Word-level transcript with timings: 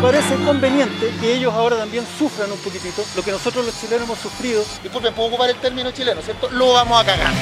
Me 0.00 0.06
parece 0.06 0.34
conveniente 0.46 1.12
que 1.20 1.34
ellos 1.34 1.52
ahora 1.52 1.76
también 1.76 2.02
sufran 2.18 2.50
un 2.50 2.56
poquitito 2.60 3.04
lo 3.14 3.22
que 3.22 3.32
nosotros 3.32 3.66
los 3.66 3.78
chilenos 3.78 4.04
hemos 4.06 4.18
sufrido. 4.18 4.64
Disculpen, 4.82 5.12
puedo 5.12 5.28
ocupar 5.28 5.50
el 5.50 5.56
término 5.56 5.90
chileno, 5.90 6.22
¿cierto? 6.22 6.48
Lo 6.48 6.72
vamos 6.72 7.02
a 7.02 7.04
cagar. 7.04 7.34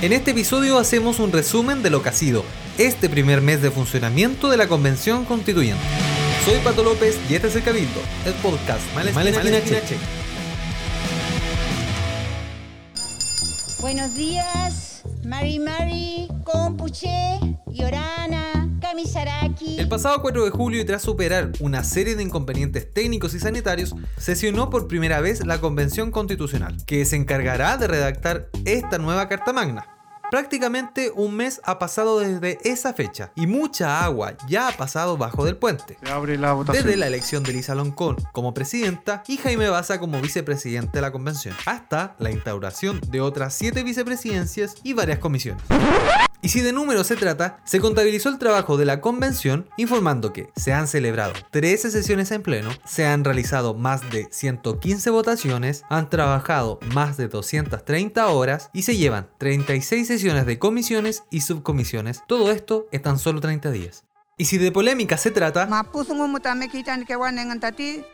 En 0.00 0.12
este 0.12 0.30
episodio 0.30 0.78
hacemos 0.78 1.18
un 1.18 1.32
resumen 1.32 1.82
de 1.82 1.90
lo 1.90 2.04
que 2.04 2.10
ha 2.10 2.12
sido 2.12 2.44
este 2.78 3.08
primer 3.08 3.40
mes 3.40 3.60
de 3.62 3.72
funcionamiento 3.72 4.48
de 4.48 4.58
la 4.58 4.68
Convención 4.68 5.24
Constituyente. 5.24 5.82
Soy 6.44 6.60
Pato 6.60 6.84
López 6.84 7.18
y 7.28 7.34
este 7.34 7.48
es 7.48 7.56
el 7.56 7.64
Cabildo, 7.64 8.00
el 8.26 8.34
podcast 8.34 8.82
Malespina 8.94 9.64
Cheche. 9.64 9.98
Buenos 13.80 14.14
días, 14.14 15.02
Mari 15.24 15.58
Mari, 15.58 16.28
Compuche, 16.44 17.40
Yorana, 17.72 18.53
El 19.76 19.88
pasado 19.88 20.20
4 20.22 20.44
de 20.44 20.50
julio 20.50 20.80
y 20.80 20.84
tras 20.84 21.02
superar 21.02 21.52
una 21.60 21.84
serie 21.84 22.16
de 22.16 22.22
inconvenientes 22.22 22.92
técnicos 22.92 23.34
y 23.34 23.40
sanitarios, 23.40 23.94
sesionó 24.16 24.70
por 24.70 24.88
primera 24.88 25.20
vez 25.20 25.44
la 25.46 25.60
Convención 25.60 26.10
Constitucional, 26.10 26.76
que 26.86 27.04
se 27.04 27.16
encargará 27.16 27.76
de 27.76 27.86
redactar 27.86 28.48
esta 28.64 28.98
nueva 28.98 29.28
Carta 29.28 29.52
Magna. 29.52 29.86
Prácticamente 30.30 31.12
un 31.14 31.36
mes 31.36 31.60
ha 31.64 31.78
pasado 31.78 32.18
desde 32.18 32.58
esa 32.64 32.92
fecha 32.92 33.30
y 33.36 33.46
mucha 33.46 34.04
agua 34.04 34.34
ya 34.48 34.68
ha 34.68 34.72
pasado 34.72 35.16
bajo 35.16 35.44
del 35.44 35.56
puente. 35.56 35.96
Se 36.02 36.10
abre 36.10 36.38
la 36.38 36.54
votación. 36.54 36.84
Desde 36.84 36.98
la 36.98 37.06
elección 37.06 37.42
de 37.44 37.52
Lisa 37.52 37.74
Loncón 37.74 38.16
como 38.32 38.52
presidenta 38.52 39.22
y 39.28 39.36
Jaime 39.36 39.68
Baza 39.68 40.00
como 40.00 40.20
vicepresidente 40.20 40.98
de 40.98 41.02
la 41.02 41.12
convención, 41.12 41.54
hasta 41.66 42.16
la 42.18 42.30
instauración 42.30 43.00
de 43.10 43.20
otras 43.20 43.54
siete 43.54 43.84
vicepresidencias 43.84 44.74
y 44.82 44.94
varias 44.94 45.18
comisiones. 45.18 45.62
Y 46.44 46.50
si 46.50 46.60
de 46.60 46.74
números 46.74 47.06
se 47.06 47.16
trata, 47.16 47.58
se 47.64 47.80
contabilizó 47.80 48.28
el 48.28 48.36
trabajo 48.38 48.76
de 48.76 48.84
la 48.84 49.00
convención 49.00 49.66
informando 49.78 50.34
que 50.34 50.50
se 50.54 50.74
han 50.74 50.88
celebrado 50.88 51.32
13 51.50 51.90
sesiones 51.90 52.30
en 52.32 52.42
pleno, 52.42 52.68
se 52.84 53.06
han 53.06 53.24
realizado 53.24 53.72
más 53.72 54.10
de 54.10 54.28
115 54.30 55.08
votaciones, 55.08 55.84
han 55.88 56.10
trabajado 56.10 56.80
más 56.92 57.16
de 57.16 57.28
230 57.28 58.28
horas 58.28 58.68
y 58.74 58.82
se 58.82 58.98
llevan 58.98 59.26
36 59.38 60.06
sesiones 60.06 60.44
de 60.44 60.58
comisiones 60.58 61.22
y 61.30 61.40
subcomisiones. 61.40 62.20
Todo 62.28 62.50
esto 62.50 62.88
en 62.92 63.00
tan 63.00 63.18
solo 63.18 63.40
30 63.40 63.70
días. 63.70 64.04
Y 64.36 64.44
si 64.44 64.58
de 64.58 64.70
polémica 64.70 65.16
se 65.16 65.30
trata, 65.30 65.66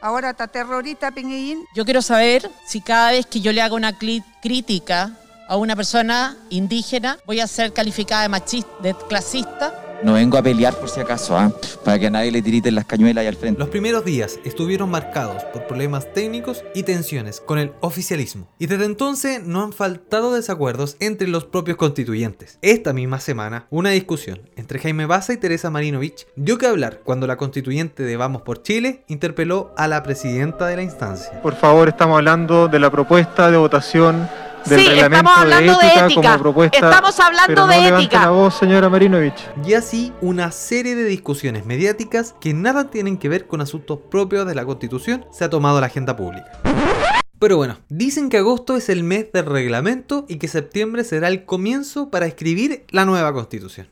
ahora 0.00 0.30
está 0.30 0.46
terrorista 0.46 1.10
pingüín. 1.10 1.64
Yo 1.74 1.84
quiero 1.84 2.02
saber 2.02 2.48
si 2.64 2.80
cada 2.80 3.10
vez 3.10 3.26
que 3.26 3.40
yo 3.40 3.52
le 3.52 3.60
hago 3.60 3.74
una 3.74 3.98
crítica 3.98 5.16
a 5.50 5.56
una 5.56 5.74
persona 5.74 6.36
indígena 6.48 7.18
voy 7.26 7.40
a 7.40 7.46
ser 7.48 7.72
calificada 7.72 8.22
de 8.22 8.28
machista, 8.28 8.70
de 8.80 8.94
clasista. 9.08 9.74
No 10.04 10.12
vengo 10.12 10.38
a 10.38 10.42
pelear 10.42 10.74
por 10.76 10.88
si 10.88 11.00
acaso, 11.00 11.36
¿ah? 11.36 11.52
para 11.84 11.98
que 11.98 12.06
a 12.06 12.10
nadie 12.10 12.30
le 12.30 12.40
tiriten 12.40 12.76
las 12.76 12.84
cañuelas 12.84 13.22
ahí 13.22 13.26
al 13.26 13.34
frente. 13.34 13.58
Los 13.58 13.68
primeros 13.68 14.04
días 14.04 14.38
estuvieron 14.44 14.88
marcados 14.90 15.42
por 15.52 15.66
problemas 15.66 16.10
técnicos 16.14 16.62
y 16.72 16.84
tensiones 16.84 17.40
con 17.40 17.58
el 17.58 17.72
oficialismo. 17.80 18.48
Y 18.60 18.66
desde 18.66 18.84
entonces 18.84 19.42
no 19.44 19.64
han 19.64 19.72
faltado 19.72 20.32
desacuerdos 20.32 20.96
entre 21.00 21.26
los 21.26 21.44
propios 21.46 21.76
constituyentes. 21.76 22.60
Esta 22.62 22.92
misma 22.92 23.18
semana, 23.18 23.66
una 23.70 23.90
discusión 23.90 24.48
entre 24.54 24.78
Jaime 24.78 25.06
Baza 25.06 25.32
y 25.32 25.36
Teresa 25.36 25.68
Marinovich 25.68 26.28
dio 26.36 26.58
que 26.58 26.68
hablar 26.68 27.00
cuando 27.02 27.26
la 27.26 27.36
constituyente 27.36 28.04
de 28.04 28.16
Vamos 28.16 28.42
por 28.42 28.62
Chile 28.62 29.04
interpeló 29.08 29.74
a 29.76 29.88
la 29.88 30.04
presidenta 30.04 30.68
de 30.68 30.76
la 30.76 30.82
instancia. 30.82 31.42
Por 31.42 31.56
favor, 31.56 31.88
estamos 31.88 32.16
hablando 32.16 32.68
de 32.68 32.78
la 32.78 32.90
propuesta 32.90 33.50
de 33.50 33.56
votación 33.56 34.28
del 34.66 34.80
Sí, 34.80 34.86
reglamento 34.88 35.16
estamos 35.16 35.38
hablando 35.38 35.72
de 35.78 35.86
ética, 35.86 36.04
ética. 36.06 36.22
como 36.32 36.38
propuesta. 36.42 36.76
Estamos 36.78 37.20
hablando 37.20 37.46
pero 37.46 37.66
no 37.66 37.72
de 37.72 37.88
ética. 37.88 38.20
la 38.20 38.30
voz, 38.30 38.54
señora 38.58 38.88
Marinovich. 38.88 39.48
Y 39.66 39.74
así 39.74 40.12
una 40.20 40.50
serie 40.52 40.94
de 40.94 41.04
discusiones 41.04 41.66
mediáticas 41.66 42.34
que 42.40 42.54
nada 42.54 42.90
tienen 42.90 43.16
que 43.18 43.28
ver 43.28 43.46
con 43.46 43.60
asuntos 43.60 43.98
propios 44.10 44.46
de 44.46 44.54
la 44.54 44.64
constitución 44.64 45.24
se 45.30 45.44
ha 45.44 45.50
tomado 45.50 45.78
a 45.78 45.80
la 45.80 45.86
agenda 45.88 46.16
pública. 46.16 46.50
Pero 47.38 47.56
bueno, 47.56 47.78
dicen 47.88 48.28
que 48.28 48.36
agosto 48.36 48.76
es 48.76 48.90
el 48.90 49.02
mes 49.02 49.32
del 49.32 49.46
reglamento 49.46 50.26
y 50.28 50.36
que 50.36 50.46
septiembre 50.46 51.04
será 51.04 51.28
el 51.28 51.46
comienzo 51.46 52.10
para 52.10 52.26
escribir 52.26 52.84
la 52.90 53.06
nueva 53.06 53.32
constitución. 53.32 53.88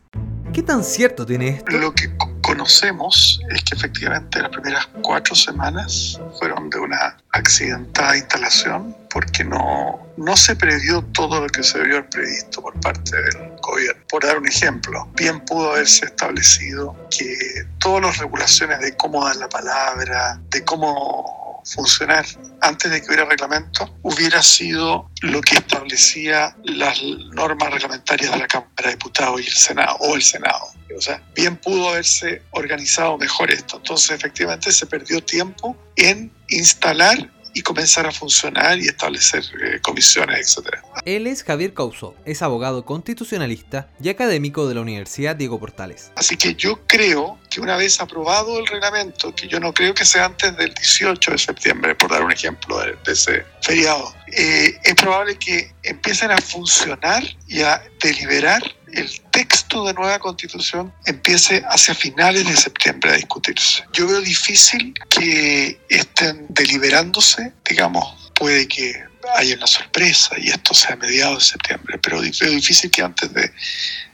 ¿Qué 0.52 0.62
tan 0.62 0.84
cierto 0.84 1.24
tiene 1.24 1.48
esto? 1.48 1.76
Lo 1.78 1.92
que 1.92 2.14
co- 2.16 2.30
conocemos 2.48 3.38
es 3.50 3.62
que 3.62 3.76
efectivamente 3.76 4.40
las 4.40 4.50
primeras 4.50 4.88
cuatro 5.02 5.34
semanas 5.34 6.18
fueron 6.38 6.70
de 6.70 6.78
una 6.78 7.18
accidentada 7.32 8.16
instalación 8.16 8.96
porque 9.10 9.44
no, 9.44 10.00
no 10.16 10.34
se 10.34 10.56
previó 10.56 11.04
todo 11.12 11.42
lo 11.42 11.46
que 11.48 11.62
se 11.62 11.76
haber 11.78 12.08
previsto 12.08 12.62
por 12.62 12.80
parte 12.80 13.20
del 13.20 13.50
gobierno. 13.60 14.02
Por 14.08 14.24
dar 14.24 14.38
un 14.38 14.48
ejemplo, 14.48 15.06
bien 15.14 15.44
pudo 15.44 15.72
haberse 15.72 16.06
establecido 16.06 16.96
que 17.10 17.66
todas 17.80 18.02
las 18.02 18.16
regulaciones 18.16 18.80
de 18.80 18.96
cómo 18.96 19.26
dar 19.26 19.36
la 19.36 19.48
palabra, 19.50 20.40
de 20.48 20.64
cómo 20.64 21.62
funcionar 21.66 22.24
antes 22.62 22.90
de 22.90 23.02
que 23.02 23.08
hubiera 23.08 23.26
reglamento, 23.26 23.94
hubiera 24.00 24.42
sido 24.42 25.10
lo 25.20 25.42
que 25.42 25.56
establecía 25.56 26.56
las 26.64 27.02
normas 27.02 27.70
reglamentarias 27.72 28.32
de 28.32 28.38
la 28.38 28.46
Cámara 28.46 28.72
de 28.84 28.90
Diputados 28.92 29.42
y 29.42 29.46
el 29.46 29.52
Senado, 29.52 29.96
o 30.00 30.14
el 30.14 30.22
Senado. 30.22 30.77
O 30.98 31.00
sea, 31.00 31.22
bien 31.34 31.56
pudo 31.56 31.90
haberse 31.90 32.42
organizado 32.50 33.16
mejor 33.18 33.50
esto. 33.50 33.76
Entonces, 33.76 34.10
efectivamente, 34.10 34.72
se 34.72 34.86
perdió 34.86 35.22
tiempo 35.22 35.76
en 35.96 36.30
instalar 36.48 37.30
y 37.54 37.62
comenzar 37.62 38.06
a 38.06 38.12
funcionar 38.12 38.78
y 38.78 38.86
establecer 38.86 39.42
eh, 39.62 39.80
comisiones, 39.80 40.38
etcétera. 40.40 40.82
Él 41.04 41.26
es 41.26 41.42
Javier 41.42 41.74
Causó, 41.74 42.14
es 42.24 42.42
abogado 42.42 42.84
constitucionalista 42.84 43.88
y 44.00 44.08
académico 44.08 44.68
de 44.68 44.74
la 44.74 44.80
Universidad 44.82 45.34
Diego 45.34 45.58
Portales. 45.58 46.12
Así 46.14 46.36
que 46.36 46.54
yo 46.54 46.80
creo 46.86 47.38
que 47.50 47.60
una 47.60 47.76
vez 47.76 48.00
aprobado 48.00 48.58
el 48.58 48.66
reglamento, 48.66 49.34
que 49.34 49.48
yo 49.48 49.58
no 49.58 49.72
creo 49.72 49.94
que 49.94 50.04
sea 50.04 50.26
antes 50.26 50.56
del 50.56 50.72
18 50.74 51.32
de 51.32 51.38
septiembre, 51.38 51.94
por 51.94 52.10
dar 52.10 52.22
un 52.22 52.32
ejemplo 52.32 52.78
de, 52.80 52.96
de 53.04 53.12
ese 53.12 53.44
feriado, 53.62 54.14
eh, 54.32 54.78
es 54.82 54.94
probable 54.94 55.36
que 55.36 55.72
empiecen 55.82 56.30
a 56.30 56.38
funcionar 56.38 57.24
y 57.46 57.62
a 57.62 57.82
deliberar 58.00 58.62
el 58.92 59.20
texto 59.30 59.86
de 59.86 59.94
nueva 59.94 60.18
constitución 60.18 60.92
empiece 61.06 61.62
hacia 61.68 61.94
finales 61.94 62.46
de 62.46 62.56
septiembre 62.56 63.10
a 63.10 63.14
discutirse. 63.16 63.84
Yo 63.92 64.06
veo 64.06 64.20
difícil 64.20 64.94
que 65.08 65.80
estén 65.88 66.46
deliberándose, 66.48 67.52
digamos, 67.68 68.32
puede 68.34 68.66
que 68.68 69.08
haya 69.34 69.56
una 69.56 69.66
sorpresa 69.66 70.36
y 70.38 70.48
esto 70.48 70.74
sea 70.74 70.94
a 70.94 70.96
mediados 70.96 71.38
de 71.38 71.44
septiembre, 71.50 71.98
pero 71.98 72.20
veo 72.20 72.50
difícil 72.50 72.90
que 72.90 73.02
antes 73.02 73.32
de, 73.32 73.52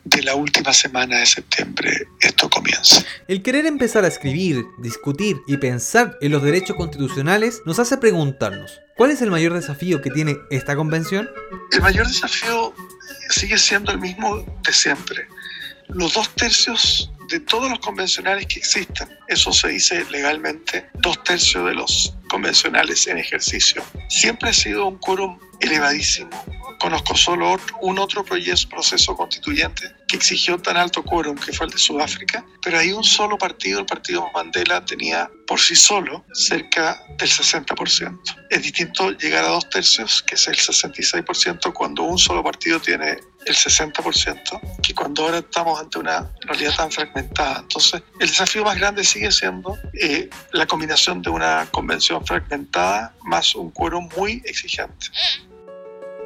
de 0.05 0.23
la 0.23 0.35
última 0.35 0.73
semana 0.73 1.19
de 1.19 1.27
septiembre 1.27 2.09
esto 2.21 2.49
comience. 2.51 3.05
El 3.29 3.43
querer 3.43 3.67
empezar 3.67 4.05
a 4.05 4.09
escribir, 4.09 4.65
discutir 4.79 5.37
y 5.47 5.57
pensar 5.57 6.17
en 6.21 6.33
los 6.33 6.43
derechos 6.43 6.77
constitucionales 6.77 7.61
nos 7.65 7.79
hace 7.79 7.97
preguntarnos, 7.99 8.81
¿cuál 8.97 9.11
es 9.11 9.23
el 9.23 9.31
mayor 9.31 9.55
desafío 9.55 10.01
que 10.01 10.11
tiene 10.11 10.37
esta 10.51 10.75
convención? 10.75 11.29
El 11.71 11.83
mayor 11.83 12.07
desafío 12.07 12.75
sigue 13.31 13.59
siendo 13.59 13.93
el 13.93 13.99
mismo 13.99 14.45
de 14.63 14.73
siempre. 14.73 15.27
Los 15.89 16.15
dos 16.15 16.35
tercios 16.35 17.11
de 17.29 17.41
todos 17.41 17.71
los 17.71 17.79
convencionales 17.79 18.47
que 18.47 18.59
existen, 18.59 19.09
eso 19.29 19.53
se 19.53 19.69
dice 19.69 20.05
legalmente, 20.11 20.89
dos 20.95 21.23
tercios 21.25 21.67
de 21.67 21.75
los 21.75 22.15
convencionales 22.29 23.07
en 23.07 23.19
ejercicio. 23.19 23.83
Siempre 24.09 24.51
ha 24.51 24.53
sido 24.53 24.87
un 24.87 24.99
quórum 24.99 25.39
elevadísimo. 25.61 26.31
Conozco 26.79 27.17
solo 27.17 27.57
un 27.81 27.99
otro 27.99 28.25
proceso 28.25 29.17
constituyente 29.17 29.93
que 30.07 30.17
exigió 30.17 30.59
tan 30.59 30.77
alto 30.77 31.03
quórum, 31.03 31.37
que 31.37 31.53
fue 31.53 31.67
el 31.67 31.73
de 31.73 31.79
Sudáfrica, 31.79 32.45
pero 32.63 32.79
ahí 32.79 32.93
un 32.93 33.05
solo 33.05 33.39
partido, 33.39 33.81
el 33.81 33.87
partido 33.87 34.29
Mandela, 34.35 34.85
tenía 34.85 35.31
por 35.47 35.61
sí 35.61 35.75
solo 35.75 36.25
cerca 36.33 37.03
del 37.19 37.29
60%. 37.29 38.19
Es 38.51 38.63
distinto 38.63 39.11
llegar 39.13 39.45
a 39.45 39.49
dos 39.49 39.69
tercios, 39.69 40.23
que 40.23 40.35
es 40.35 40.47
el 40.49 40.57
66%, 40.57 41.73
cuando 41.73 42.03
un 42.03 42.19
solo 42.19 42.43
partido 42.43 42.81
tiene 42.81 43.19
el 43.47 43.55
60%, 43.55 44.81
que 44.83 44.95
cuando 44.95 45.25
ahora 45.25 45.39
estamos 45.39 45.81
ante 45.81 45.99
una 45.99 46.31
realidad 46.41 46.75
tan 46.77 46.91
fragmentada. 46.91 47.61
Entonces, 47.61 48.03
el 48.21 48.29
desafío 48.29 48.65
más 48.65 48.79
grande 48.79 49.05
sigue 49.05 49.31
siendo 49.31 49.77
eh, 50.01 50.31
la 50.53 50.67
combinación 50.67 51.23
de 51.23 51.31
una 51.31 51.67
convención 51.71 52.25
fragmentada 52.25 53.15
más 53.23 53.55
un 53.55 53.71
quórum 53.71 54.09
muy 54.17 54.43
exigente. 54.45 55.09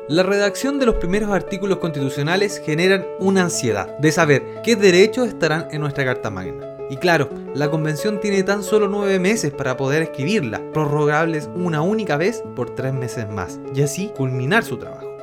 La 0.08 0.22
redacción 0.22 0.78
de 0.78 0.86
los 0.86 0.94
primeros 0.94 1.30
artículos 1.30 1.80
constitucionales 1.80 2.62
generan 2.64 3.04
una 3.20 3.42
ansiedad 3.42 3.98
de 3.98 4.10
saber 4.10 4.62
qué 4.64 4.74
derechos 4.74 5.28
estarán 5.28 5.68
en 5.70 5.82
nuestra 5.82 6.06
Carta 6.06 6.30
Magna. 6.30 6.66
Y 6.88 6.96
claro, 6.96 7.28
la 7.54 7.70
convención 7.70 8.18
tiene 8.18 8.42
tan 8.42 8.62
solo 8.62 8.88
nueve 8.88 9.18
meses 9.18 9.52
para 9.52 9.76
poder 9.76 10.00
escribirla, 10.00 10.62
prorrogables 10.72 11.50
una 11.54 11.82
única 11.82 12.16
vez 12.16 12.42
por 12.56 12.74
tres 12.74 12.94
meses 12.94 13.28
más, 13.28 13.60
y 13.74 13.82
así 13.82 14.10
culminar 14.16 14.64
su 14.64 14.78
trabajo. 14.78 15.14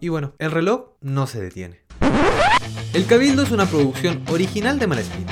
Y 0.00 0.08
bueno, 0.08 0.32
el 0.40 0.50
reloj 0.50 0.86
no 1.00 1.28
se 1.28 1.40
detiene. 1.40 1.78
El 2.92 3.06
Cabildo 3.06 3.44
es 3.44 3.52
una 3.52 3.66
producción 3.66 4.24
original 4.28 4.80
de 4.80 4.88
Malespín. 4.88 5.26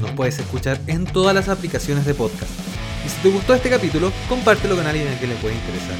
Nos 0.00 0.12
puedes 0.12 0.38
escuchar 0.38 0.78
en 0.86 1.06
todas 1.06 1.34
las 1.34 1.48
aplicaciones 1.48 2.06
de 2.06 2.14
podcast. 2.14 2.61
Y 3.04 3.08
si 3.08 3.16
te 3.22 3.28
gustó 3.28 3.54
este 3.54 3.70
capítulo, 3.70 4.12
compártelo 4.28 4.76
con 4.76 4.86
alguien 4.86 5.08
a 5.08 5.18
quien 5.18 5.30
le 5.30 5.36
puede 5.36 5.54
interesar. 5.54 5.96